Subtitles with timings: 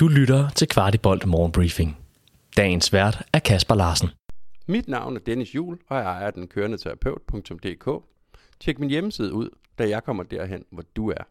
[0.00, 1.96] Du lytter til Kvartibolt Morgenbriefing.
[2.56, 4.08] Dagens vært er Kasper Larsen.
[4.66, 8.04] Mit navn er Dennis Jul, og jeg ejer den kørende terapeut.dk.
[8.60, 9.48] Tjek min hjemmeside ud,
[9.78, 11.24] da jeg kommer derhen, hvor du er.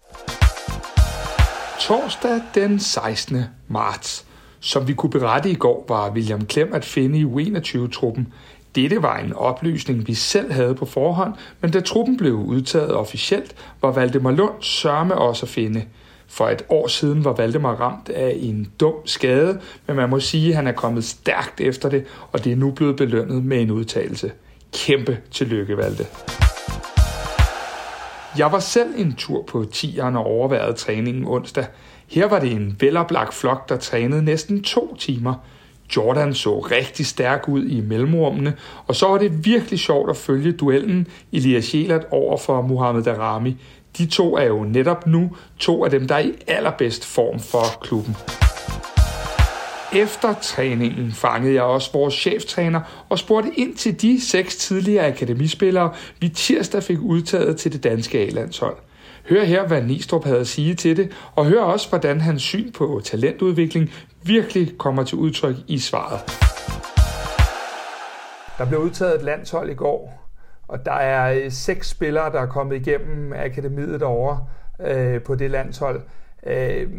[1.80, 3.38] Torsdag den 16.
[3.68, 4.26] marts.
[4.60, 8.34] Som vi kunne berette i går, var William Klem at finde i U21-truppen.
[8.76, 13.56] Dette var en oplysning, vi selv havde på forhånd, men da truppen blev udtaget officielt,
[13.82, 15.86] var Valdemar Lund sørme også at finde.
[16.28, 20.50] For et år siden var Valdemar ramt af en dum skade, men man må sige,
[20.50, 23.72] at han er kommet stærkt efter det, og det er nu blevet belønnet med en
[23.72, 24.32] udtalelse.
[24.74, 26.06] Kæmpe tillykke, Valde.
[28.38, 31.66] Jeg var selv en tur på tieren og overvejede træningen onsdag.
[32.08, 35.34] Her var det en veloplagt flok, der trænede næsten to timer.
[35.96, 38.54] Jordan så rigtig stærk ud i mellemrummene,
[38.88, 43.58] og så var det virkelig sjovt at følge duellen Elias Jelert over for Mohamed Darami.
[43.98, 45.30] De to er jo netop nu
[45.60, 48.18] to af dem, der er i allerbedst form for klubben.
[49.94, 55.94] Efter træningen fangede jeg også vores cheftræner og spurgte ind til de seks tidligere akademispillere,
[56.20, 58.78] vi tirsdag fik udtaget til det danske A-landshold.
[59.30, 62.72] Hør her, hvad Nistrup havde at sige til det, og hør også, hvordan hans syn
[62.72, 66.20] på talentudvikling virkelig kommer til udtryk i svaret.
[68.58, 70.27] Der blev udtaget et landshold i går,
[70.68, 74.40] og der er øh, seks spillere, der er kommet igennem akademiet derovre
[74.80, 76.02] øh, på det landshold.
[76.46, 76.90] Øh,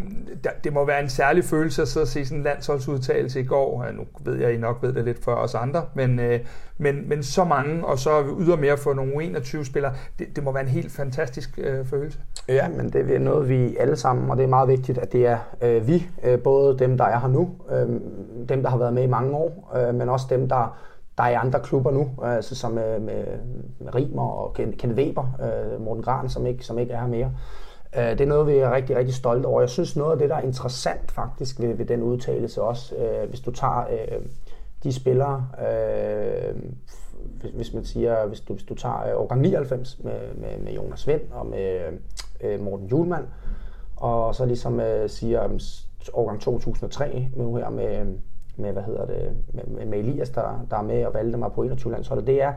[0.64, 3.86] det må være en særlig følelse at sidde og se sådan en landsholdsudtalelse i går.
[3.92, 6.40] Nu ved jeg, I nok ved det lidt før os andre, men, øh,
[6.78, 10.62] men, men så mange, og så ydermere for nogle 21 spillere, det, det må være
[10.62, 12.18] en helt fantastisk øh, følelse.
[12.48, 15.26] Ja, men det er noget, vi alle sammen, og det er meget vigtigt, at det
[15.26, 17.88] er øh, vi, øh, både dem, der er her nu, øh,
[18.48, 20.78] dem, der har været med i mange år, øh, men også dem, der
[21.18, 23.24] der er andre klubber nu, øh, altså som med, med,
[23.78, 27.32] med Rimer og Ken Weber, øh, Morten Gran, som ikke, som ikke er her mere.
[27.96, 29.60] Øh, det er noget, vi er rigtig, rigtig stolte over.
[29.60, 33.28] Jeg synes, noget af det, der er interessant faktisk ved, ved den udtalelse også, øh,
[33.28, 34.26] hvis du tager øh,
[34.82, 36.54] de spillere, øh,
[37.40, 40.72] hvis, hvis man siger, hvis du, hvis du tager øh, årgang 99 med, med, med
[40.72, 41.80] Jonas Vind og med
[42.40, 43.24] øh, Morten Julemand,
[43.96, 45.48] og så ligesom øh, siger
[46.12, 48.06] årgang 2003 med her med,
[48.58, 51.64] med, hvad hedder det, med, med Elias, der, der er med og valgte mig på
[51.64, 52.52] 21-landsholdet, det er,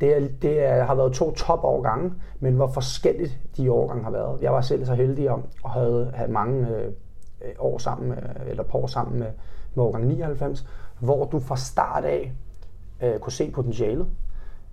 [0.00, 4.42] det, er, det er, har været to top-årgange, men hvor forskelligt de årgange har været.
[4.42, 6.92] Jeg var selv så heldig om at have, have mange øh,
[7.58, 9.28] år sammen, med, eller par år sammen med,
[9.74, 10.66] med årgang 99,
[10.98, 12.32] hvor du fra start af
[13.02, 14.06] øh, kunne se potentialet,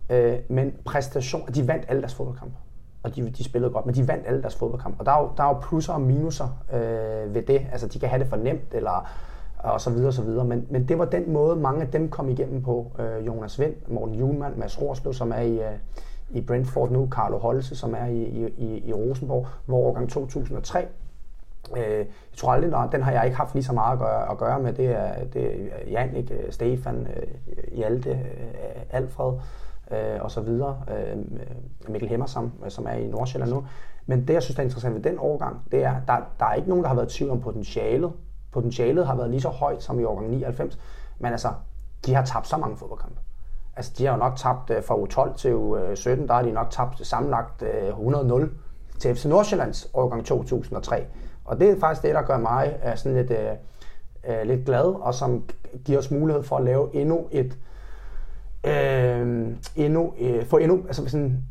[0.09, 2.55] øh, men præstation, de vandt alle deres fodboldkampe
[3.03, 4.99] og de, de spillede godt, men de vandt alle deres fodboldkampe.
[4.99, 7.67] Og der er jo, der er jo plusser og minuser øh, ved det.
[7.71, 9.09] Altså, de kan have det for nemt, eller
[9.59, 10.45] og så videre, og så videre.
[10.45, 12.91] Men, men det var den måde, mange af dem kom igennem på.
[12.99, 15.77] Øh, Jonas Vind, Morten Julemand, Mads Rorslev, som er i, øh,
[16.29, 20.87] i Brentford nu, Carlo Holse, som er i, i, i Rosenborg, hvor årgang 2003
[21.77, 24.31] Øh, jeg tror aldrig, der, den har jeg ikke haft lige så meget at gøre,
[24.31, 24.73] at gøre med.
[24.73, 27.27] Det er, det er Jannik, øh, Stefan, øh,
[27.77, 28.17] Hjalte, øh,
[28.89, 29.33] Alfred
[29.91, 30.81] øh, og så videre.
[30.89, 31.17] Øh,
[31.87, 33.65] Mikkel Hemmersam, som er i Nordsjælland nu.
[34.05, 36.69] Men det, jeg synes er interessant ved den årgang, det er, der, der er ikke
[36.69, 38.11] nogen, der har været tvivl om potentialet
[38.51, 40.79] potentialet har været lige så højt som i årgang 99,
[41.19, 41.49] men altså,
[42.05, 43.19] de har tabt så mange fodboldkampe.
[43.75, 46.67] Altså, de har jo nok tabt uh, fra U12 til U17, der har de nok
[46.69, 48.47] tabt sammenlagt øh, 100-0
[48.99, 51.05] til FC Nordsjællands årgang 2003.
[51.45, 53.51] Og det er faktisk det, der gør mig uh, sådan lidt, øh,
[54.29, 55.43] øh, lidt glad, og som
[55.85, 57.57] giver os mulighed for at lave endnu et,
[58.63, 61.43] Øh, endnu, øh, for endnu, altså sådan,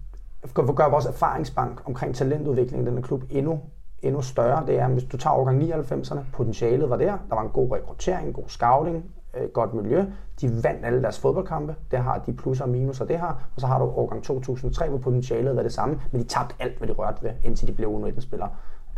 [0.46, 3.60] for at gøre vores erfaringsbank omkring talentudvikling i den klub endnu
[4.02, 7.48] endnu større, det er, hvis du tager årgang 99'erne, potentialet var der, der var en
[7.48, 9.04] god rekruttering, god scouting,
[9.34, 10.04] øh, godt miljø,
[10.40, 13.66] de vandt alle deres fodboldkampe, det har de plusser og minuser, det har, og så
[13.66, 16.92] har du årgang 2003, hvor potentialet var det samme, men de tabte alt, hvad de
[16.92, 18.50] rørte ved, indtil de blev U19-spillere.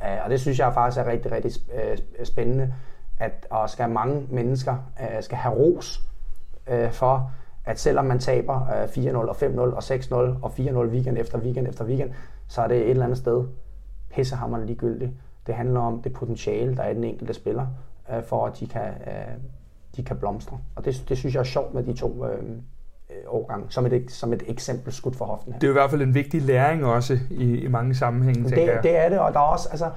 [0.04, 2.74] Øh, og det synes jeg faktisk er rigtig, rigtig øh, øh, spændende,
[3.18, 6.00] at og skal mange mennesker øh, skal have ros
[6.66, 7.30] øh, for,
[7.64, 11.68] at selvom man taber øh, 4-0 og 5-0 og 6-0 og 4-0 weekend efter weekend
[11.68, 12.10] efter weekend,
[12.48, 13.44] så er det et eller andet sted
[14.14, 15.10] pissehammerende ligegyldigt.
[15.46, 17.66] Det handler om det potentiale, der er i den enkelte spiller,
[18.12, 19.34] øh, for at de kan, øh,
[19.96, 20.58] de kan blomstre.
[20.76, 24.10] Og det, det synes jeg er sjovt med de to øh, øh årgange, som et,
[24.10, 25.60] som et eksempel skudt for hoften her.
[25.60, 28.80] Det er i hvert fald en vigtig læring også i, i mange sammenhænge, det, jeg.
[28.82, 29.90] det er det, og der er også, altså,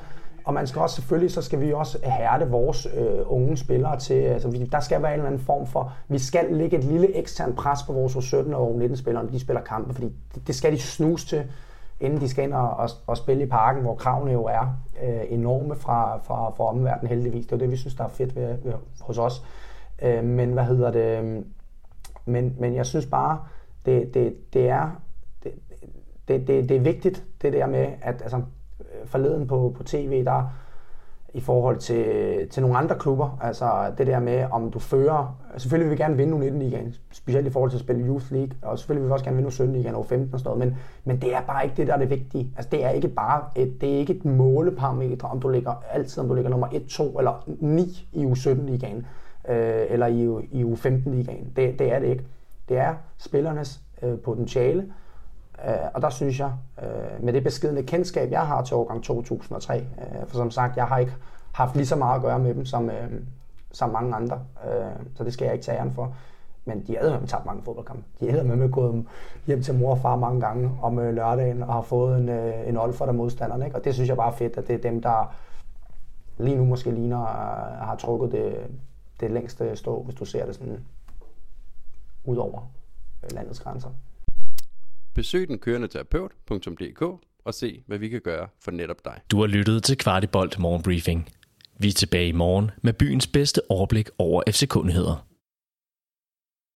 [0.45, 4.13] og man skal også selvfølgelig, så skal vi også hærde vores øh, unge spillere til,
[4.13, 7.17] altså vi, der skal være en eller anden form for, vi skal lægge et lille
[7.17, 10.55] ekstern pres på vores 17 og 19 spillere, når de spiller kampe, fordi det, det
[10.55, 11.43] skal de snuse til
[12.03, 15.21] inden de skal ind og, og, og spille i parken, hvor kravene jo er øh,
[15.29, 17.45] enorme fra, fra, fra omverdenen heldigvis.
[17.45, 19.45] Det er det, vi synes, der er fedt ved, ved, hos os.
[20.01, 21.19] Øh, men hvad hedder det?
[21.19, 21.45] Øhm,
[22.25, 23.39] men, men jeg synes bare,
[23.85, 24.89] det, det, det er
[25.43, 25.51] det,
[26.27, 28.37] det, det, det er vigtigt, det der med, at altså,
[28.79, 30.49] øh, forleden på, på tv, der
[31.33, 32.05] i forhold til,
[32.49, 33.37] til nogle andre klubber.
[33.41, 35.39] Altså det der med, om du fører...
[35.57, 38.79] Selvfølgelig vil vi gerne vinde U19-ligaen, specielt i forhold til at spille Youth League, og
[38.79, 41.35] selvfølgelig vil vi også gerne vinde U17-ligaen og U15 og sådan noget, men, men det
[41.35, 42.51] er bare ikke det, der er det vigtige.
[42.57, 46.21] Altså det er ikke bare et, det er ikke et måleparameter, om du ligger altid,
[46.21, 49.05] om du ligger nummer 1, 2 eller 9 i U17-ligaen,
[49.49, 51.53] øh, eller i, i U15-ligaen.
[51.55, 52.23] Det, det er det ikke.
[52.69, 54.85] Det er spillernes øh, potentiale,
[55.67, 56.51] Øh, og der synes jeg,
[56.83, 60.85] øh, med det beskidende kendskab, jeg har til årgang 2003, øh, for som sagt, jeg
[60.85, 61.13] har ikke
[61.51, 63.11] haft lige så meget at gøre med dem som, øh,
[63.71, 66.15] som mange andre, øh, så det skal jeg ikke tage æren for.
[66.65, 68.03] Men de havde med tabt mange fodboldkampe.
[68.19, 69.05] De havde med med gået
[69.47, 72.67] hjem til mor og far mange gange om øh, lørdagen og har fået en, øh,
[72.67, 73.65] en olfer der modstanderne.
[73.65, 73.77] Ikke?
[73.77, 75.35] Og det synes jeg bare er fedt, at det er dem, der
[76.37, 78.57] lige nu måske ligner øh, har trukket det,
[79.19, 80.85] det længste stå, hvis du ser det sådan
[82.23, 82.71] ud over
[83.31, 83.89] landets grænser.
[85.15, 87.01] Besøg den kørende terapeut.dk
[87.45, 89.19] og se, hvad vi kan gøre for netop dig.
[89.31, 91.29] Du har lyttet til Kvartibolt Morgenbriefing.
[91.79, 95.27] Vi er tilbage i morgen med byens bedste overblik over FC-kundigheder.